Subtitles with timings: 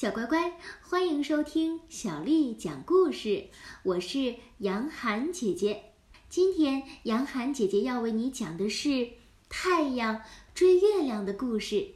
[0.00, 3.48] 小乖乖，欢迎收听小丽讲故事。
[3.82, 5.86] 我是杨涵姐姐。
[6.28, 9.08] 今天杨涵姐姐要为你讲的是
[9.48, 10.22] 太阳
[10.54, 11.94] 追月亮的故事。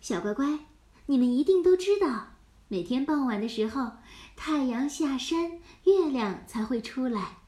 [0.00, 0.60] 小乖乖，
[1.06, 2.28] 你们一定都知道，
[2.68, 3.94] 每天傍晚的时候，
[4.36, 7.38] 太阳下山，月亮才会出来；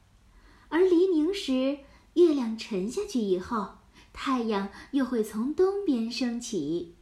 [0.67, 1.77] 而黎明时，
[2.15, 3.75] 月亮沉下去以后，
[4.11, 6.95] 太阳又会从东边升起。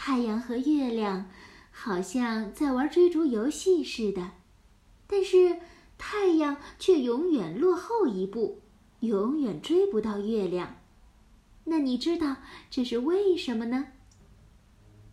[0.00, 1.28] 太阳和月亮
[1.72, 4.30] 好像在玩追逐游戏似的，
[5.08, 5.58] 但是
[5.98, 8.62] 太阳却永远落后一步，
[9.00, 10.76] 永远追不到月亮。
[11.64, 12.36] 那你知道
[12.70, 13.88] 这是为什么呢？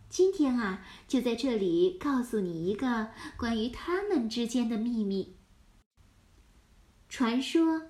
[0.08, 5.36] 今天啊，就在这里告诉你一个关于他们之间的秘密。
[7.10, 7.82] 传说，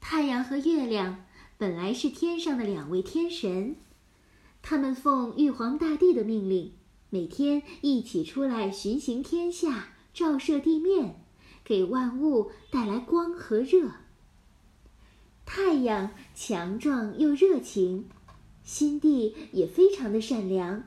[0.00, 3.76] 太阳和月亮本来是天上的两位天神。
[4.66, 6.72] 他们奉玉皇大帝的命令，
[7.10, 11.22] 每天一起出来巡行天下，照射地面，
[11.62, 13.90] 给万物带来光和热。
[15.44, 18.08] 太阳强壮又热情，
[18.62, 20.84] 心地也非常的善良，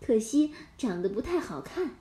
[0.00, 1.94] 可惜长得不太好看。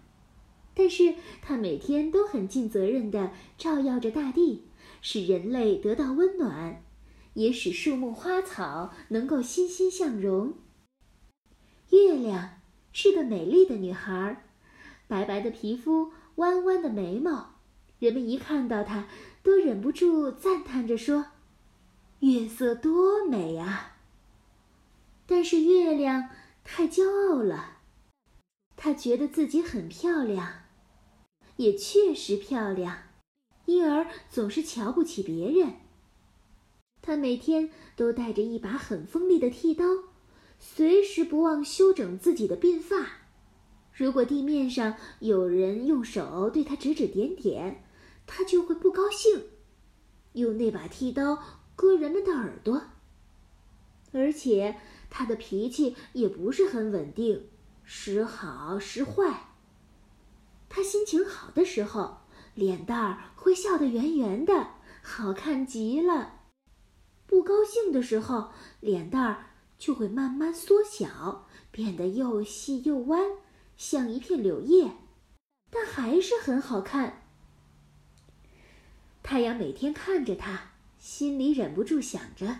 [0.73, 4.63] 但是他每天都很尽责任地照耀着大地，
[5.03, 6.81] 使人类得到温暖，
[7.35, 10.55] 也使树木花草能够欣欣向荣。
[11.93, 12.59] 月亮
[12.91, 14.43] 是个美丽的女孩，
[15.07, 17.53] 白白的皮肤，弯弯的眉毛，
[17.99, 19.07] 人们一看到她，
[19.43, 21.27] 都忍不住赞叹着说
[22.21, 23.97] ：“月色多美啊！”
[25.27, 26.29] 但是月亮
[26.63, 27.77] 太骄傲了，
[28.75, 30.63] 她觉得自己很漂亮，
[31.57, 33.03] 也确实漂亮，
[33.65, 35.75] 因而总是瞧不起别人。
[37.03, 39.85] 她每天都带着一把很锋利的剃刀。
[40.65, 43.05] 随时不忘修整自己的鬓发，
[43.93, 47.83] 如果地面上有人用手对他指指点点，
[48.25, 49.43] 他就会不高兴，
[50.31, 51.37] 用那把剃刀
[51.75, 52.81] 割人们的耳朵。
[54.13, 54.77] 而且
[55.09, 57.49] 他的脾气也不是很稳定，
[57.83, 59.49] 时好时坏。
[60.69, 62.19] 他心情好的时候，
[62.55, 64.69] 脸蛋儿会笑得圆圆的，
[65.03, 66.39] 好看极了；
[67.27, 69.49] 不高兴的时候，脸蛋儿。
[69.77, 73.21] 就会慢慢缩小，变得又细又弯，
[73.75, 74.91] 像一片柳叶，
[75.69, 77.23] 但还是很好看。
[79.21, 82.59] 太阳每天看着它，心里忍不住想着：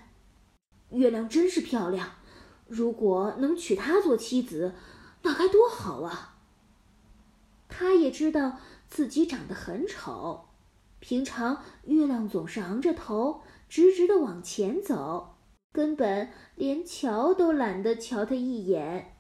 [0.90, 2.16] 月亮真是漂亮，
[2.68, 4.74] 如果能娶她做妻子，
[5.22, 6.38] 那该多好啊！
[7.76, 10.50] 他也知道自己长得很丑，
[11.00, 15.33] 平常月亮总是昂着头，直直的往前走。
[15.74, 19.16] 根本连瞧都懒得瞧他一眼。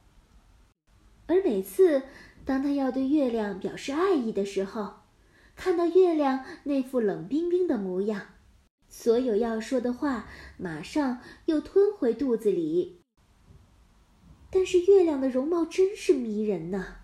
[1.25, 2.03] 而每次
[2.46, 4.94] 当他要对月亮表示爱意的时候，
[5.56, 8.28] 看到月亮那副冷冰冰的模样，
[8.88, 10.28] 所有要说的话
[10.58, 13.02] 马上又吞回肚子里。
[14.52, 16.97] 但是月亮的容貌真是迷人呐！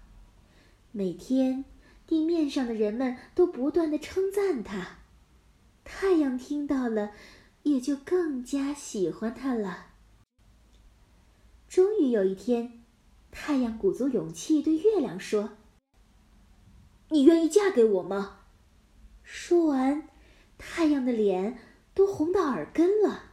[0.92, 1.66] 每天
[2.06, 5.00] 地面上的人们都不断的称赞它，
[5.84, 7.12] 太阳听到了。
[7.69, 9.88] 也就更加喜欢他了。
[11.68, 12.84] 终于有一天，
[13.31, 15.52] 太阳鼓足勇气对月亮说
[17.09, 18.40] ：“你愿意嫁给我吗？”
[19.24, 20.08] 说完，
[20.58, 21.59] 太阳的脸
[21.94, 23.25] 都红到耳根了。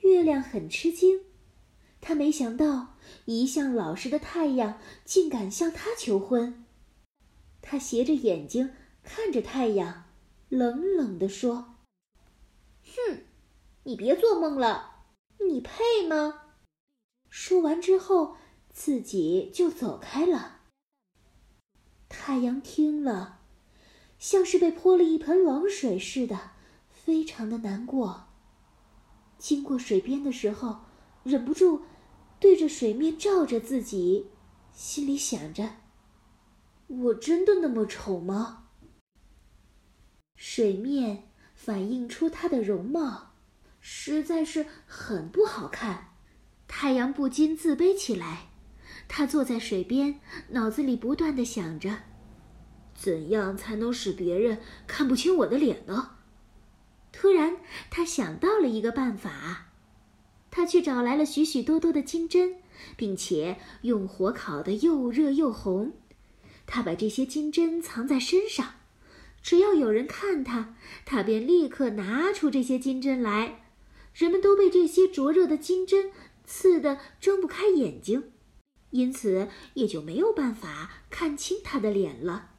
[0.00, 1.20] 月亮很吃惊，
[2.00, 6.64] 他没想到一向老实的太阳竟敢向他求婚。
[7.60, 8.70] 他斜着眼睛
[9.04, 10.04] 看着太阳，
[10.48, 11.74] 冷冷地说。
[12.90, 13.22] 哼，
[13.84, 15.04] 你别做梦了，
[15.48, 16.42] 你配吗？
[17.28, 18.36] 说完之后，
[18.68, 20.62] 自己就走开了。
[22.08, 23.40] 太阳听了，
[24.18, 26.50] 像是被泼了一盆冷水似的，
[26.90, 28.26] 非常的难过。
[29.38, 30.80] 经过水边的时候，
[31.22, 31.82] 忍不住
[32.40, 34.26] 对着水面照着自己，
[34.72, 35.76] 心里想着：
[36.88, 38.66] 我真的那么丑吗？
[40.34, 41.29] 水面。
[41.62, 43.34] 反映出她的容貌，
[43.82, 46.14] 实在是很不好看。
[46.66, 48.48] 太阳不禁自卑起来。
[49.06, 51.98] 他坐在水边，脑子里不断的想着：
[52.94, 56.12] 怎样才能使别人看不清我的脸呢？
[57.12, 57.58] 突然，
[57.90, 59.66] 他想到了一个办法。
[60.50, 62.56] 他去找来了许许多多的金针，
[62.96, 65.92] 并且用火烤得又热又红。
[66.66, 68.79] 他把这些金针藏在身上。
[69.42, 73.62] 只要有人看他，他便立刻拿出这些金针来。
[74.14, 76.10] 人们都被这些灼热的金针
[76.44, 78.32] 刺得睁不开眼睛。
[78.90, 82.50] 因此也就没有办法看清他的脸了。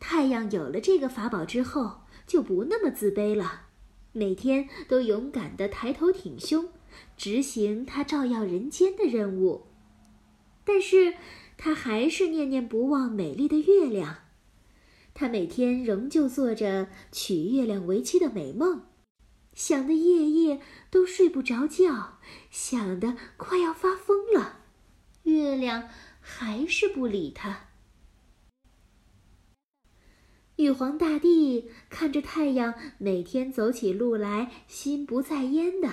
[0.00, 3.66] 太阳有了这个法宝之后，就不那么自卑了，
[4.12, 6.68] 每天都勇敢地抬头挺胸，
[7.16, 9.66] 执行他照耀人间的任务。
[10.64, 11.14] 但是，
[11.56, 14.18] 他还是念念不忘美丽的月亮。
[15.20, 18.84] 他每天仍旧做着娶月亮为妻的美梦，
[19.52, 20.60] 想得夜夜
[20.92, 22.20] 都睡不着觉，
[22.52, 24.60] 想得快要发疯了。
[25.24, 25.88] 月亮
[26.20, 27.70] 还是不理他。
[30.54, 35.92] 玉皇大帝看着太阳每天走起路来心不在焉的，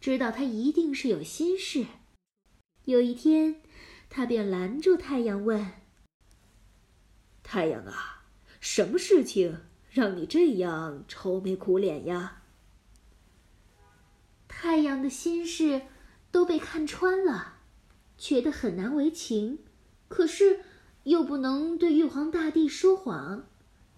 [0.00, 1.84] 知道他一定是有心事。
[2.86, 3.60] 有一天，
[4.08, 5.72] 他便拦住太阳问
[7.44, 8.23] ：“太阳啊，
[8.66, 9.58] 什么事情
[9.90, 12.40] 让你这样愁眉苦脸呀？”
[14.48, 15.82] 太阳的心事
[16.30, 17.58] 都被看穿了。
[18.16, 19.58] 觉得很难为情，
[20.08, 20.60] 可是
[21.02, 23.46] 又不能对玉皇大帝说谎，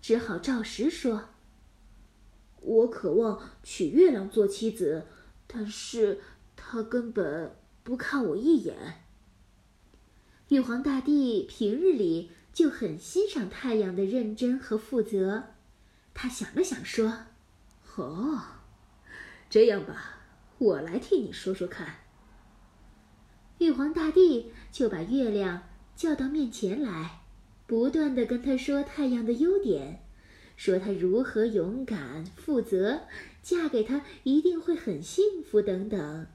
[0.03, 1.29] 只好照实说
[2.61, 5.07] ：“我渴望娶月亮做妻子，
[5.47, 6.21] 但是
[6.57, 7.55] 他根本
[7.85, 9.05] 不看我一眼。”
[10.49, 15.45] 玉皇大帝平日里就很欣赏太阳的认真和负责，
[16.15, 17.27] 他想了想说
[17.97, 18.41] ：“哦，
[19.51, 20.21] 这样吧，
[20.57, 21.97] 我来替你说说看。”
[23.61, 25.65] 玉皇大帝就把月亮
[25.95, 27.21] 叫到面前来，
[27.67, 30.03] 不断的跟他说太阳的优点，
[30.57, 33.03] 说他如何勇敢负责，
[33.43, 36.27] 嫁给他一定会很幸福等等。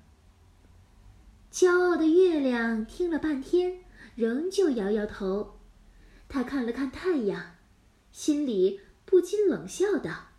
[1.51, 3.79] 骄傲的月亮听了半天，
[4.13, 5.57] 仍旧摇摇头。
[6.31, 7.57] 他看了看太阳，
[8.13, 10.29] 心里不禁冷笑道：“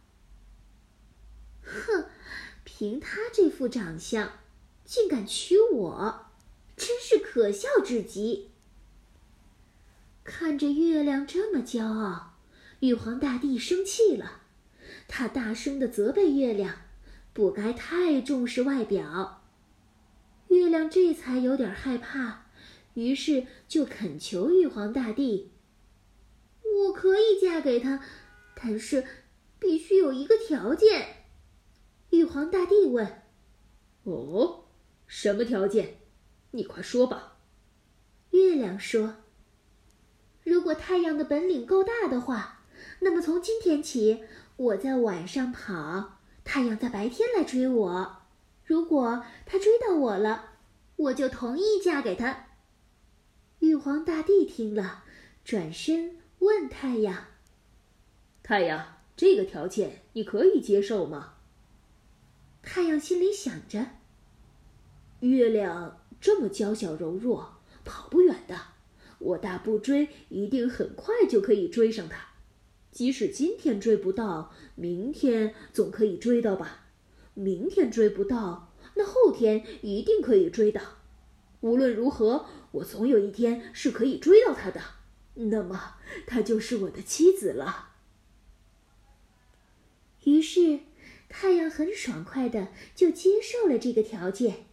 [1.63, 2.07] 哼，
[2.65, 4.39] 凭他这副长相，
[4.87, 6.27] 竟敢娶我！”
[6.79, 8.49] 真是可笑至极。
[10.25, 12.39] 看着月亮这么骄傲，
[12.81, 14.41] 玉皇大帝生气了，
[15.07, 16.77] 他大声的责备月亮，
[17.35, 19.43] 不该太重视外表。
[20.49, 22.47] 月亮这才有点害怕，
[22.95, 25.51] 于是就恳求玉皇大帝
[26.73, 28.03] ：“我可以嫁给他，
[28.55, 29.05] 但是
[29.59, 31.27] 必须有一个条件。”
[32.11, 33.23] 玉皇大帝问
[34.05, 34.65] ：“哦，
[35.07, 35.99] 什么条件？”
[36.53, 37.39] 你快说吧。
[38.31, 39.17] 月亮说
[40.45, 42.65] ：“如果太阳的本领够大的话，
[43.01, 44.25] 那么从今天起，
[44.57, 48.23] 我在晚上跑，太阳在白天来追我。
[48.65, 50.51] 如果他追到我了，
[50.97, 52.47] 我就同意嫁给他。”
[53.61, 55.05] 玉皇大帝听了，
[55.45, 57.27] 转身问太阳
[58.43, 61.35] ：“太阳，这个条件你可以接受吗？”
[62.63, 63.87] 太阳心里想着
[65.21, 68.57] ：“月亮。”这么娇小柔弱，跑不远的。
[69.19, 72.29] 我大步追，一定很快就可以追上它。
[72.93, 76.87] 即使今天追不到，明天总可以追到吧？
[77.35, 80.81] 明天追不到，那后天一定可以追到。
[81.61, 84.81] 无论如何，我总有一天是可以追到它的。
[85.35, 85.95] 那么，
[86.27, 87.91] 她就是我的妻子了。
[90.25, 90.81] 于是，
[91.29, 94.67] 太阳很爽快的就接受了这个条件。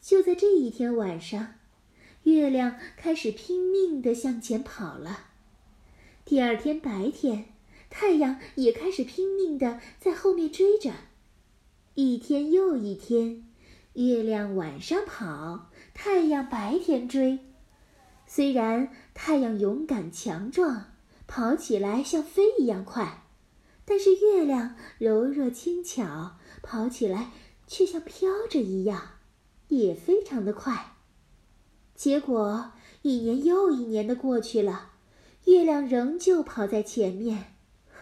[0.00, 1.54] 就在这一天晚上，
[2.22, 5.26] 月亮开始拼命的向前跑了。
[6.24, 7.46] 第二天白天，
[7.90, 10.92] 太阳也开始拼命的在后面追着。
[11.94, 13.44] 一天又一天，
[13.94, 17.40] 月亮晚上跑，太阳白天追。
[18.26, 20.92] 虽然太阳勇敢强壮，
[21.26, 23.24] 跑起来像飞一样快，
[23.84, 27.30] 但是月亮柔弱轻巧，跑起来
[27.66, 29.20] 却像飘着一样。
[29.68, 30.96] 也非常的快。
[31.94, 34.90] 结果一年又一年的过去了，
[35.44, 37.54] 月亮仍旧跑在前面，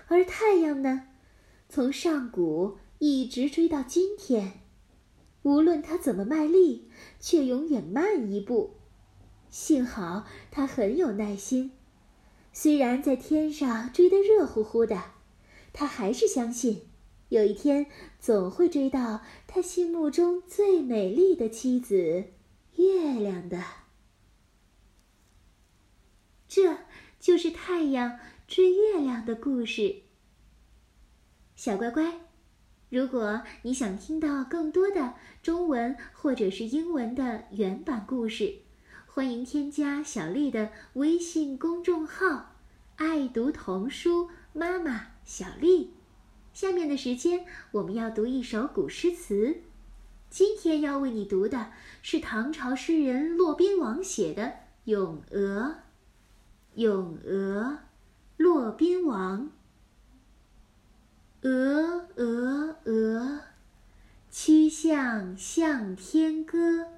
[0.07, 1.09] 而太阳呢，
[1.69, 4.61] 从上古一直追到今天，
[5.43, 6.89] 无论它怎么卖力，
[7.21, 8.78] 却永远慢一步。
[9.51, 11.73] 幸好他很有耐心，
[12.53, 15.03] 虽然在天上追得热乎乎的，
[15.73, 16.83] 他还是相信。
[17.31, 17.87] 有一天，
[18.19, 22.25] 总会追到他心目中最美丽的妻子——
[22.77, 23.63] 月亮的。
[26.49, 26.79] 这
[27.21, 29.97] 就是太阳追月亮的故事。
[31.55, 32.21] 小乖乖，
[32.89, 38.61] 如果你想听到更多的中文或者是英文的原版故事，
[39.19, 42.55] 欢迎添加小丽的微信公众号
[42.95, 45.93] “爱读童书妈妈小丽”。
[46.55, 49.57] 下面的时间，我们要读一首古诗词。
[50.31, 54.45] 今天要为你读的是唐朝诗人骆宾王写的
[54.85, 55.63] 《咏鹅》。
[56.75, 57.63] 《咏鹅》，
[58.37, 59.51] 骆宾王。
[61.43, 63.41] 鹅，鹅，鹅，
[64.31, 66.98] 曲项向天歌。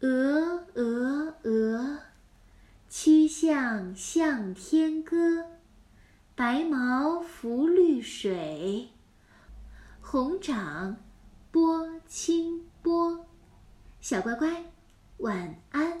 [0.00, 1.98] 鹅，鹅，鹅，
[2.88, 5.44] 曲项向天歌。
[6.34, 8.88] 白毛浮绿水，
[10.00, 10.96] 红掌
[11.50, 13.26] 拨清波。
[14.00, 14.64] 小乖乖，
[15.18, 15.98] 晚安。